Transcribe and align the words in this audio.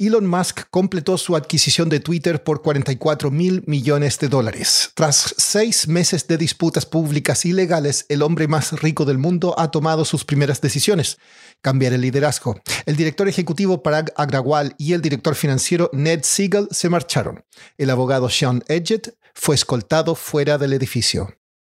Elon 0.00 0.28
Musk 0.28 0.60
completó 0.70 1.18
su 1.18 1.34
adquisición 1.34 1.88
de 1.88 1.98
Twitter 1.98 2.44
por 2.44 2.62
44 2.62 3.32
mil 3.32 3.64
millones 3.66 4.20
de 4.20 4.28
dólares. 4.28 4.92
Tras 4.94 5.34
seis 5.36 5.88
meses 5.88 6.28
de 6.28 6.38
disputas 6.38 6.86
públicas 6.86 7.44
y 7.44 7.52
legales, 7.52 8.06
el 8.08 8.22
hombre 8.22 8.46
más 8.46 8.80
rico 8.80 9.04
del 9.04 9.18
mundo 9.18 9.58
ha 9.58 9.72
tomado 9.72 10.04
sus 10.04 10.24
primeras 10.24 10.60
decisiones. 10.60 11.18
Cambiar 11.62 11.94
el 11.94 12.02
liderazgo. 12.02 12.60
El 12.86 12.94
director 12.94 13.28
ejecutivo 13.28 13.82
Parag 13.82 14.12
Agrawal 14.16 14.76
y 14.78 14.92
el 14.92 15.02
director 15.02 15.34
financiero 15.34 15.90
Ned 15.92 16.20
Siegel 16.22 16.68
se 16.70 16.88
marcharon. 16.88 17.44
El 17.76 17.90
abogado 17.90 18.30
Sean 18.30 18.62
Edgett 18.68 19.18
fue 19.34 19.56
escoltado 19.56 20.14
fuera 20.14 20.58
del 20.58 20.74
edificio. 20.74 21.37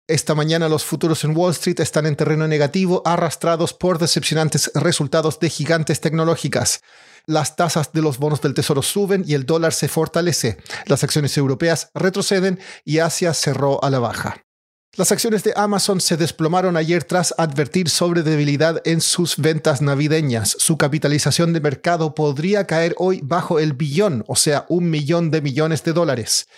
Esta 0.09 0.35
mañana 0.35 0.69
los 0.69 0.85
futuros 0.85 1.23
en 1.23 1.37
Wall 1.37 1.53
Street 1.53 1.79
están 1.81 2.07
en 2.07 2.17
terreno 2.17 2.49
negativo, 2.49 3.03
arrastrados 3.05 3.73
por 3.73 3.99
decepcionantes 3.99 4.73
resultados 4.75 5.39
de 5.39 5.51
gigantes 5.51 6.01
tecnológicas 6.01 6.81
las 7.29 7.57
tasas 7.57 7.93
de 7.93 8.01
los 8.01 8.19
bonos 8.19 8.41
del 8.41 8.55
tesoro 8.55 8.83
suben 8.83 9.23
y 9.27 9.35
el 9.35 9.45
dólar 9.45 9.75
se 9.75 9.87
fortalece. 9.87 10.57
Las 10.87 11.05
acciones 11.05 11.37
europeas 11.37 11.91
retroceden 11.95 12.59
y 12.87 12.99
Asia 13.01 13.35
cerró 13.35 13.85
a 13.85 13.91
la 13.91 13.99
baja. 13.99 14.45
Las 14.97 15.13
acciones 15.13 15.45
de 15.45 15.53
Amazon 15.55 16.01
se 16.01 16.17
desplomaron 16.17 16.77
ayer 16.79 17.05
tras 17.05 17.35
advertir 17.37 17.91
sobre 17.91 18.23
debilidad 18.23 18.81
en 18.87 19.03
sus 19.03 19.37
ventas 19.37 19.83
navideñas. 19.83 20.57
Su 20.59 20.79
capitalización 20.79 21.53
de 21.53 21.61
mercado 21.61 22.15
podría 22.15 22.67
caer 22.67 22.95
hoy 22.97 23.21
bajo 23.23 23.59
el 23.59 23.75
billón, 23.75 24.25
o 24.27 24.35
sea, 24.35 24.65
un 24.71 24.89
millón 24.89 25.31
de 25.31 25.43
millones 25.43 25.85
de 25.85 25.93
dólares. 25.93 26.49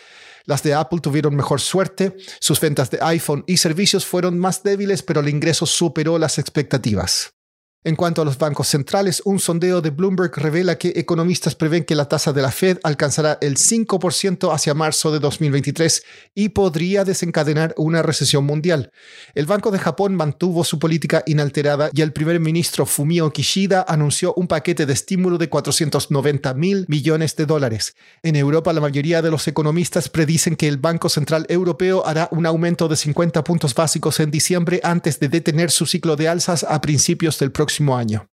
Las 0.45 0.63
de 0.63 0.75
Apple 0.75 1.01
tuvieron 1.01 1.35
mejor 1.35 1.61
suerte, 1.61 2.17
sus 2.41 2.61
ventas 2.61 2.91
de 2.91 2.99
iPhone 3.03 3.45
y 3.47 3.57
servicios 3.59 4.07
fueron 4.07 4.39
más 4.39 4.63
débiles, 4.63 5.03
pero 5.03 5.21
el 5.21 5.29
ingreso 5.29 5.67
superó 5.67 6.19
las 6.19 6.39
expectativas. 6.39 7.35
En 7.83 7.97
cuanto 7.97 8.21
a 8.21 8.27
los 8.27 8.37
bancos 8.37 8.69
centrales, 8.69 9.23
un 9.25 9.39
sondeo 9.39 9.81
de 9.81 9.89
Bloomberg 9.89 10.37
revela 10.37 10.77
que 10.77 10.93
economistas 10.97 11.55
prevén 11.55 11.85
que 11.85 11.95
la 11.95 12.11
tasa 12.11 12.31
de 12.35 12.43
la 12.43 12.51
Fed 12.51 12.77
alcanzará 12.83 13.39
el 13.41 13.57
5% 13.57 14.53
hacia 14.53 14.75
marzo 14.75 15.11
de 15.11 15.19
2023 15.19 16.03
y 16.35 16.51
podría 16.51 17.05
desencadenar 17.05 17.73
una 17.79 18.03
recesión 18.03 18.45
mundial. 18.45 18.91
El 19.35 19.47
Banco 19.47 19.71
de 19.71 19.79
Japón 19.79 20.15
mantuvo 20.15 20.63
su 20.63 20.79
política 20.79 21.23
inalterada 21.25 21.89
y 21.95 22.03
el 22.03 22.13
primer 22.13 22.39
ministro 22.39 22.85
Fumio 22.85 23.33
Kishida 23.33 23.83
anunció 23.89 24.35
un 24.35 24.47
paquete 24.47 24.85
de 24.85 24.93
estímulo 24.93 25.39
de 25.39 25.49
490 25.49 26.53
mil 26.53 26.85
millones 26.87 27.35
de 27.35 27.47
dólares. 27.47 27.95
En 28.23 28.37
Europa, 28.37 28.75
la 28.75 28.83
mayoría 28.83 29.23
de 29.23 29.31
los 29.31 29.49
economistas 29.49 30.11
predicen 30.11 30.55
que 30.55 30.69
el 30.69 30.77
Banco 30.77 31.09
Central 31.09 31.47
Europeo 31.49 32.07
hará 32.07 32.29
un 32.31 32.45
aumento 32.45 32.89
de 32.89 32.97
50 32.97 33.43
puntos 33.43 33.75
básicos 33.75 34.21
en 34.21 34.31
diciembre 34.31 34.81
antes 34.83 35.19
de 35.19 35.31
detener 35.31 35.71
su 35.71 35.87
ciclo 35.87 36.17
de 36.17 36.29
alzas 36.29 36.67
a 36.69 36.79
principios 36.83 37.39
del 37.39 37.53
próximo 37.53 37.70
año. 37.97 38.27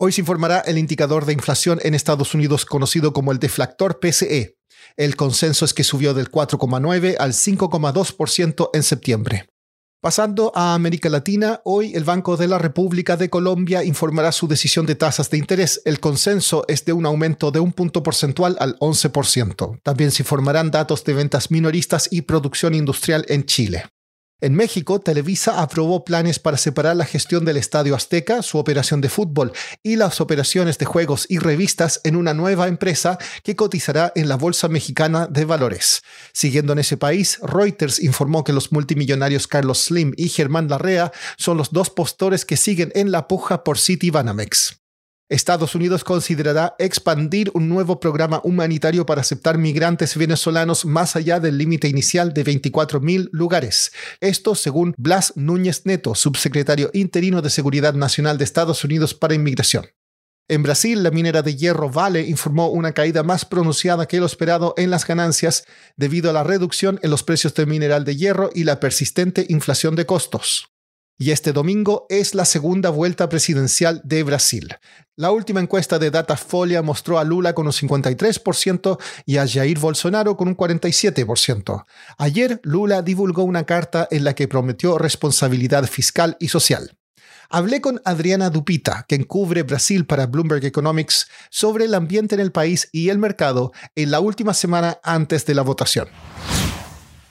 Hoy 0.00 0.12
se 0.12 0.20
informará 0.20 0.60
el 0.60 0.78
indicador 0.78 1.26
de 1.26 1.32
inflación 1.32 1.80
en 1.82 1.94
Estados 1.94 2.32
Unidos 2.32 2.64
conocido 2.64 3.12
como 3.12 3.32
el 3.32 3.40
deflactor 3.40 3.98
PCE. 3.98 4.56
El 4.96 5.16
consenso 5.16 5.64
es 5.64 5.74
que 5.74 5.84
subió 5.84 6.14
del 6.14 6.30
4,9 6.30 7.16
al 7.18 7.32
5,2% 7.32 8.70
en 8.72 8.82
septiembre. 8.84 9.48
Pasando 10.00 10.52
a 10.54 10.74
América 10.74 11.08
Latina, 11.08 11.60
hoy 11.64 11.92
el 11.96 12.04
Banco 12.04 12.36
de 12.36 12.46
la 12.46 12.58
República 12.58 13.16
de 13.16 13.28
Colombia 13.28 13.82
informará 13.82 14.30
su 14.30 14.46
decisión 14.46 14.86
de 14.86 14.94
tasas 14.94 15.28
de 15.30 15.38
interés. 15.38 15.82
El 15.84 15.98
consenso 15.98 16.64
es 16.68 16.84
de 16.84 16.92
un 16.92 17.04
aumento 17.04 17.50
de 17.50 17.58
un 17.58 17.72
punto 17.72 18.04
porcentual 18.04 18.56
al 18.60 18.78
11%. 18.78 19.80
También 19.82 20.12
se 20.12 20.22
informarán 20.22 20.70
datos 20.70 21.02
de 21.02 21.14
ventas 21.14 21.50
minoristas 21.50 22.08
y 22.12 22.22
producción 22.22 22.74
industrial 22.74 23.24
en 23.28 23.44
Chile. 23.44 23.86
En 24.40 24.54
México, 24.54 25.00
Televisa 25.00 25.60
aprobó 25.60 26.04
planes 26.04 26.38
para 26.38 26.56
separar 26.58 26.94
la 26.94 27.04
gestión 27.04 27.44
del 27.44 27.56
Estadio 27.56 27.96
Azteca, 27.96 28.40
su 28.42 28.58
operación 28.58 29.00
de 29.00 29.08
fútbol 29.08 29.52
y 29.82 29.96
las 29.96 30.20
operaciones 30.20 30.78
de 30.78 30.86
juegos 30.86 31.26
y 31.28 31.38
revistas 31.38 32.00
en 32.04 32.14
una 32.14 32.34
nueva 32.34 32.68
empresa 32.68 33.18
que 33.42 33.56
cotizará 33.56 34.12
en 34.14 34.28
la 34.28 34.36
Bolsa 34.36 34.68
Mexicana 34.68 35.26
de 35.26 35.44
Valores. 35.44 36.02
Siguiendo 36.32 36.72
en 36.72 36.78
ese 36.78 36.96
país, 36.96 37.40
Reuters 37.42 37.98
informó 38.00 38.44
que 38.44 38.52
los 38.52 38.70
multimillonarios 38.70 39.48
Carlos 39.48 39.82
Slim 39.86 40.12
y 40.16 40.28
Germán 40.28 40.68
Larrea 40.68 41.10
son 41.36 41.56
los 41.56 41.72
dos 41.72 41.90
postores 41.90 42.44
que 42.44 42.56
siguen 42.56 42.92
en 42.94 43.10
la 43.10 43.26
puja 43.26 43.64
por 43.64 43.76
City 43.76 44.10
Banamex. 44.10 44.78
Estados 45.28 45.74
Unidos 45.74 46.04
considerará 46.04 46.74
expandir 46.78 47.50
un 47.52 47.68
nuevo 47.68 48.00
programa 48.00 48.40
humanitario 48.44 49.04
para 49.04 49.20
aceptar 49.20 49.58
migrantes 49.58 50.16
venezolanos 50.16 50.86
más 50.86 51.16
allá 51.16 51.38
del 51.38 51.58
límite 51.58 51.86
inicial 51.86 52.32
de 52.32 52.44
24.000 52.44 53.28
lugares. 53.32 53.92
Esto 54.20 54.54
según 54.54 54.94
Blas 54.96 55.34
Núñez 55.36 55.84
Neto, 55.84 56.14
subsecretario 56.14 56.90
interino 56.94 57.42
de 57.42 57.50
Seguridad 57.50 57.92
Nacional 57.92 58.38
de 58.38 58.44
Estados 58.44 58.84
Unidos 58.84 59.12
para 59.12 59.34
Inmigración. 59.34 59.86
En 60.50 60.62
Brasil, 60.62 61.02
la 61.02 61.10
minera 61.10 61.42
de 61.42 61.56
hierro 61.56 61.90
Vale 61.90 62.22
informó 62.22 62.68
una 62.68 62.92
caída 62.92 63.22
más 63.22 63.44
pronunciada 63.44 64.06
que 64.06 64.20
lo 64.20 64.24
esperado 64.24 64.72
en 64.78 64.90
las 64.90 65.06
ganancias 65.06 65.66
debido 65.98 66.30
a 66.30 66.32
la 66.32 66.42
reducción 66.42 66.98
en 67.02 67.10
los 67.10 67.22
precios 67.22 67.52
del 67.52 67.66
mineral 67.66 68.06
de 68.06 68.16
hierro 68.16 68.48
y 68.54 68.64
la 68.64 68.80
persistente 68.80 69.44
inflación 69.50 69.94
de 69.94 70.06
costos. 70.06 70.70
Y 71.20 71.32
este 71.32 71.52
domingo 71.52 72.06
es 72.08 72.36
la 72.36 72.44
segunda 72.44 72.90
vuelta 72.90 73.28
presidencial 73.28 74.00
de 74.04 74.22
Brasil. 74.22 74.76
La 75.16 75.32
última 75.32 75.58
encuesta 75.58 75.98
de 75.98 76.12
Datafolia 76.12 76.80
mostró 76.80 77.18
a 77.18 77.24
Lula 77.24 77.54
con 77.54 77.66
un 77.66 77.72
53% 77.72 78.98
y 79.26 79.38
a 79.38 79.48
Jair 79.48 79.80
Bolsonaro 79.80 80.36
con 80.36 80.46
un 80.46 80.56
47%. 80.56 81.84
Ayer 82.18 82.60
Lula 82.62 83.02
divulgó 83.02 83.42
una 83.42 83.64
carta 83.64 84.06
en 84.12 84.22
la 84.22 84.36
que 84.36 84.46
prometió 84.46 84.96
responsabilidad 84.96 85.86
fiscal 85.86 86.36
y 86.38 86.48
social. 86.48 86.96
Hablé 87.50 87.80
con 87.80 88.00
Adriana 88.04 88.50
Dupita, 88.50 89.04
quien 89.08 89.24
cubre 89.24 89.64
Brasil 89.64 90.06
para 90.06 90.26
Bloomberg 90.26 90.64
Economics, 90.66 91.26
sobre 91.50 91.86
el 91.86 91.94
ambiente 91.94 92.36
en 92.36 92.40
el 92.40 92.52
país 92.52 92.88
y 92.92 93.08
el 93.08 93.18
mercado 93.18 93.72
en 93.96 94.12
la 94.12 94.20
última 94.20 94.54
semana 94.54 95.00
antes 95.02 95.44
de 95.46 95.54
la 95.54 95.62
votación. 95.62 96.06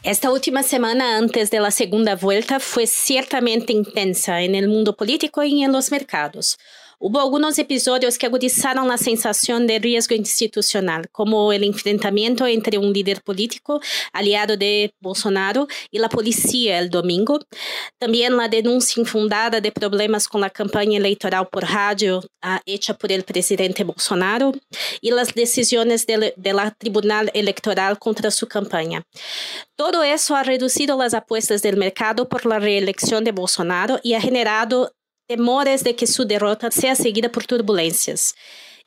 Esta 0.03 0.31
última 0.31 0.63
semana 0.63 1.17
antes 1.17 1.49
de 1.49 1.59
la 1.59 1.71
segunda 1.71 2.15
vuelta 2.15 2.59
fue 2.59 2.87
ciertamente 2.87 3.73
intensa 3.73 4.41
en 4.41 4.55
el 4.55 4.67
mundo 4.67 4.95
político 4.95 5.43
y 5.43 5.63
en 5.63 5.71
los 5.71 5.91
mercados. 5.91 6.57
Hubo 6.99 7.19
algunos 7.21 7.59
episodios 7.59 8.17
que 8.17 8.25
agudizaron 8.25 8.87
la 8.87 8.97
sensación 8.97 9.67
de 9.67 9.77
riesgo 9.77 10.15
institucional, 10.15 11.07
como 11.11 11.53
el 11.53 11.63
enfrentamiento 11.63 12.47
entre 12.47 12.79
un 12.79 12.91
líder 12.91 13.21
político 13.21 13.79
aliado 14.13 14.57
de 14.57 14.91
Bolsonaro 14.99 15.67
y 15.91 15.99
la 15.99 16.09
policía 16.09 16.79
el 16.79 16.89
domingo. 16.89 17.39
También 17.99 18.35
la 18.35 18.47
denuncia 18.47 18.99
infundada 18.99 19.61
de 19.61 19.71
problemas 19.71 20.27
con 20.27 20.41
la 20.41 20.49
campaña 20.49 20.97
electoral 20.97 21.47
por 21.51 21.65
radio 21.65 22.17
uh, 22.17 22.57
hecha 22.65 22.95
por 22.95 23.11
el 23.11 23.23
presidente 23.23 23.83
Bolsonaro 23.83 24.53
y 24.99 25.11
las 25.11 25.35
decisiones 25.35 26.07
de, 26.07 26.33
de 26.35 26.71
Tribunal 26.79 27.29
Electoral 27.35 27.99
contra 27.99 28.31
su 28.31 28.47
campaña. 28.47 29.03
Todo 29.75 30.01
eso 30.03 30.35
ha 30.35 30.41
reducido 30.41 30.97
las 30.97 31.13
apuestas 31.13 31.61
del 31.61 31.77
mercado 31.77 32.27
por 32.27 32.47
la 32.47 32.57
reelección 32.57 33.23
de 33.23 33.31
Bolsonaro 33.31 33.99
y 34.01 34.15
ha 34.15 34.21
generado 34.21 34.93
temores 35.27 35.83
de 35.83 35.95
que 35.95 36.07
su 36.07 36.25
derrota 36.25 36.71
sea 36.71 36.95
seguida 36.95 37.29
por 37.29 37.45
turbulencias. 37.45 38.33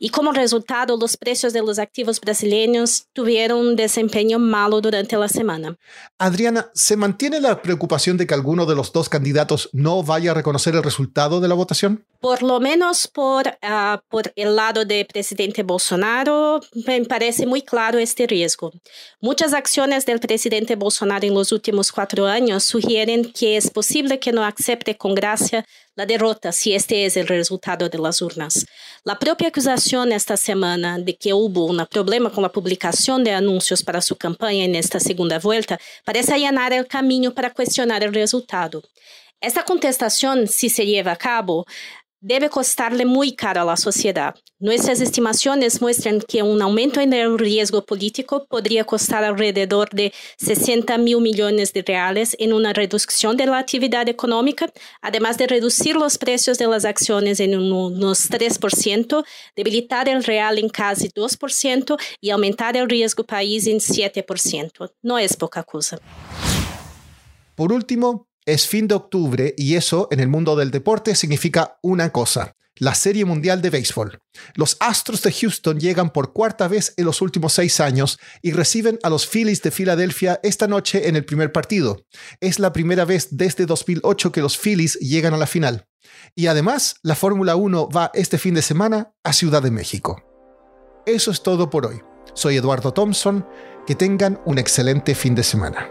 Y 0.02 0.08
como 0.08 0.32
resultado, 0.32 0.96
los 0.96 1.18
precios 1.18 1.52
de 1.52 1.60
los 1.60 1.78
activos 1.78 2.22
brasileños 2.22 3.08
tuvieron 3.12 3.58
un 3.60 3.76
desempeño 3.76 4.38
malo 4.38 4.80
durante 4.80 5.14
la 5.18 5.28
semana. 5.28 5.76
Adriana, 6.18 6.70
¿se 6.72 6.96
mantiene 6.96 7.38
la 7.38 7.60
preocupación 7.60 8.16
de 8.16 8.26
que 8.26 8.32
alguno 8.32 8.64
de 8.64 8.74
los 8.74 8.94
dos 8.94 9.10
candidatos 9.10 9.68
no 9.74 10.02
vaya 10.02 10.30
a 10.30 10.34
reconocer 10.34 10.74
el 10.74 10.82
resultado 10.82 11.38
de 11.40 11.48
la 11.48 11.54
votación? 11.54 12.06
Por 12.20 12.42
lo 12.42 12.60
menos 12.60 13.08
por, 13.08 13.48
uh, 13.48 13.98
por 14.10 14.30
el 14.36 14.54
lado 14.54 14.84
del 14.84 15.06
presidente 15.06 15.62
Bolsonaro, 15.62 16.60
me 16.86 17.02
parece 17.06 17.46
muy 17.46 17.62
claro 17.62 17.98
este 17.98 18.26
riesgo. 18.26 18.72
Muchas 19.22 19.54
acciones 19.54 20.04
del 20.04 20.20
presidente 20.20 20.76
Bolsonaro 20.76 21.26
en 21.26 21.32
los 21.32 21.50
últimos 21.50 21.90
cuatro 21.90 22.26
años 22.26 22.64
sugieren 22.64 23.32
que 23.32 23.56
es 23.56 23.70
posible 23.70 24.18
que 24.18 24.32
no 24.32 24.44
acepte 24.44 24.98
con 24.98 25.14
gracia 25.14 25.64
la 25.94 26.04
derrota 26.04 26.52
si 26.52 26.74
este 26.74 27.06
es 27.06 27.16
el 27.16 27.26
resultado 27.26 27.88
de 27.88 27.98
las 27.98 28.20
urnas. 28.20 28.66
La 29.02 29.18
propia 29.18 29.48
acusación 29.48 30.12
esta 30.12 30.36
semana 30.36 30.98
de 30.98 31.16
que 31.16 31.32
hubo 31.32 31.64
un 31.64 31.86
problema 31.90 32.30
con 32.30 32.42
la 32.42 32.52
publicación 32.52 33.24
de 33.24 33.32
anuncios 33.32 33.82
para 33.82 34.02
su 34.02 34.14
campaña 34.16 34.64
en 34.64 34.74
esta 34.74 35.00
segunda 35.00 35.38
vuelta 35.38 35.80
parece 36.04 36.34
allanar 36.34 36.74
el 36.74 36.86
camino 36.86 37.32
para 37.32 37.50
cuestionar 37.50 38.02
el 38.02 38.12
resultado. 38.12 38.82
Esta 39.42 39.64
contestación, 39.64 40.46
si 40.46 40.68
se 40.68 40.84
lleva 40.84 41.12
a 41.12 41.16
cabo, 41.16 41.64
debe 42.20 42.50
costarle 42.50 43.04
muy 43.04 43.34
caro 43.34 43.62
a 43.62 43.64
la 43.64 43.76
sociedad. 43.76 44.34
Nuestras 44.58 45.00
estimaciones 45.00 45.80
muestran 45.80 46.20
que 46.20 46.42
un 46.42 46.60
aumento 46.60 47.00
en 47.00 47.14
el 47.14 47.38
riesgo 47.38 47.84
político 47.84 48.46
podría 48.46 48.84
costar 48.84 49.24
alrededor 49.24 49.88
de 49.90 50.12
60 50.38 50.98
mil 50.98 51.20
millones 51.20 51.72
de 51.72 51.82
reales 51.82 52.36
en 52.38 52.52
una 52.52 52.74
reducción 52.74 53.38
de 53.38 53.46
la 53.46 53.58
actividad 53.58 54.06
económica, 54.08 54.70
además 55.00 55.38
de 55.38 55.46
reducir 55.46 55.96
los 55.96 56.18
precios 56.18 56.58
de 56.58 56.66
las 56.66 56.84
acciones 56.84 57.40
en 57.40 57.58
unos 57.58 58.30
3%, 58.30 59.24
debilitar 59.56 60.08
el 60.08 60.22
real 60.22 60.58
en 60.58 60.68
casi 60.68 61.08
2% 61.08 61.98
y 62.20 62.30
aumentar 62.30 62.76
el 62.76 62.88
riesgo 62.88 63.24
país 63.24 63.66
en 63.66 63.78
7%. 63.78 64.92
No 65.02 65.18
es 65.18 65.36
poca 65.36 65.62
cosa. 65.62 65.98
Por 67.54 67.72
último, 67.72 68.29
es 68.46 68.66
fin 68.66 68.88
de 68.88 68.94
octubre 68.94 69.54
y 69.56 69.74
eso 69.74 70.08
en 70.10 70.20
el 70.20 70.28
mundo 70.28 70.56
del 70.56 70.70
deporte 70.70 71.14
significa 71.14 71.78
una 71.82 72.10
cosa, 72.10 72.56
la 72.76 72.94
Serie 72.94 73.24
Mundial 73.24 73.60
de 73.60 73.70
Béisbol. 73.70 74.20
Los 74.54 74.76
Astros 74.80 75.22
de 75.22 75.32
Houston 75.32 75.78
llegan 75.78 76.10
por 76.10 76.32
cuarta 76.32 76.66
vez 76.66 76.94
en 76.96 77.04
los 77.04 77.20
últimos 77.20 77.52
seis 77.52 77.78
años 77.80 78.18
y 78.42 78.52
reciben 78.52 78.98
a 79.02 79.10
los 79.10 79.26
Phillies 79.26 79.62
de 79.62 79.70
Filadelfia 79.70 80.40
esta 80.42 80.66
noche 80.66 81.08
en 81.08 81.16
el 81.16 81.24
primer 81.24 81.52
partido. 81.52 82.04
Es 82.40 82.58
la 82.58 82.72
primera 82.72 83.04
vez 83.04 83.28
desde 83.30 83.66
2008 83.66 84.32
que 84.32 84.40
los 84.40 84.58
Phillies 84.58 84.94
llegan 84.94 85.34
a 85.34 85.38
la 85.38 85.46
final. 85.46 85.86
Y 86.34 86.46
además, 86.46 86.96
la 87.02 87.14
Fórmula 87.14 87.56
1 87.56 87.88
va 87.90 88.10
este 88.14 88.38
fin 88.38 88.54
de 88.54 88.62
semana 88.62 89.12
a 89.22 89.32
Ciudad 89.32 89.62
de 89.62 89.70
México. 89.70 90.24
Eso 91.06 91.30
es 91.30 91.42
todo 91.42 91.70
por 91.70 91.86
hoy. 91.86 92.00
Soy 92.34 92.56
Eduardo 92.56 92.92
Thompson. 92.92 93.46
Que 93.86 93.94
tengan 93.94 94.40
un 94.44 94.58
excelente 94.58 95.14
fin 95.14 95.34
de 95.34 95.42
semana. 95.42 95.90